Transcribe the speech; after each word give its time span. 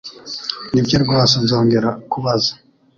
Nibyo, 0.73 0.95
rwose 1.03 1.33
nzongera 1.43 1.89
kubaza. 2.11 2.51